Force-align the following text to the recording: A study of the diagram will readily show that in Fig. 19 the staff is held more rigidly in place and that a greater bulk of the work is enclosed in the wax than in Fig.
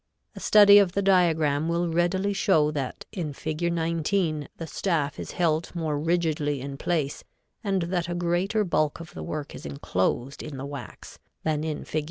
A 0.35 0.39
study 0.39 0.79
of 0.79 0.93
the 0.93 1.03
diagram 1.03 1.67
will 1.69 1.87
readily 1.87 2.33
show 2.33 2.71
that 2.71 3.05
in 3.11 3.33
Fig. 3.33 3.71
19 3.71 4.49
the 4.57 4.65
staff 4.65 5.19
is 5.19 5.33
held 5.33 5.69
more 5.75 5.99
rigidly 5.99 6.59
in 6.59 6.75
place 6.75 7.23
and 7.63 7.83
that 7.83 8.09
a 8.09 8.15
greater 8.15 8.63
bulk 8.63 8.99
of 8.99 9.13
the 9.13 9.21
work 9.21 9.53
is 9.53 9.63
enclosed 9.63 10.41
in 10.41 10.57
the 10.57 10.65
wax 10.65 11.19
than 11.43 11.63
in 11.63 11.85
Fig. 11.85 11.99